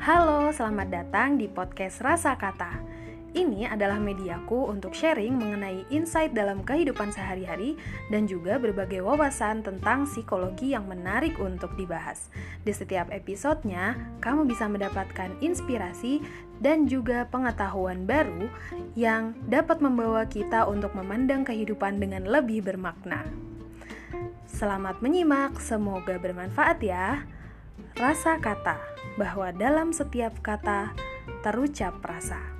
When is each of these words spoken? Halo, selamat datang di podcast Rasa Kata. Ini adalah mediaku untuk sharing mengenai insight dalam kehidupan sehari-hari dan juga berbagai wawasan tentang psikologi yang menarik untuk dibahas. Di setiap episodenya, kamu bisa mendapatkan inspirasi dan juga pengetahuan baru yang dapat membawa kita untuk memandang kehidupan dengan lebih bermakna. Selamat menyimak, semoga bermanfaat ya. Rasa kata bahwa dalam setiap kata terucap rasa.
Halo, 0.00 0.48
selamat 0.48 0.88
datang 0.88 1.36
di 1.36 1.44
podcast 1.44 2.00
Rasa 2.00 2.32
Kata. 2.32 2.72
Ini 3.36 3.68
adalah 3.68 4.00
mediaku 4.00 4.72
untuk 4.72 4.96
sharing 4.96 5.36
mengenai 5.36 5.84
insight 5.92 6.32
dalam 6.32 6.64
kehidupan 6.64 7.12
sehari-hari 7.12 7.76
dan 8.08 8.24
juga 8.24 8.56
berbagai 8.56 9.04
wawasan 9.04 9.60
tentang 9.60 10.08
psikologi 10.08 10.72
yang 10.72 10.88
menarik 10.88 11.36
untuk 11.36 11.76
dibahas. 11.76 12.32
Di 12.64 12.72
setiap 12.72 13.12
episodenya, 13.12 14.16
kamu 14.24 14.48
bisa 14.48 14.72
mendapatkan 14.72 15.36
inspirasi 15.44 16.24
dan 16.64 16.88
juga 16.88 17.28
pengetahuan 17.28 18.08
baru 18.08 18.48
yang 18.96 19.36
dapat 19.52 19.84
membawa 19.84 20.24
kita 20.24 20.64
untuk 20.64 20.96
memandang 20.96 21.44
kehidupan 21.44 22.00
dengan 22.00 22.24
lebih 22.24 22.64
bermakna. 22.64 23.28
Selamat 24.48 25.04
menyimak, 25.04 25.60
semoga 25.60 26.16
bermanfaat 26.16 26.80
ya. 26.80 27.20
Rasa 27.96 28.38
kata 28.38 28.78
bahwa 29.16 29.50
dalam 29.52 29.92
setiap 29.92 30.38
kata 30.40 30.92
terucap 31.44 31.98
rasa. 32.04 32.59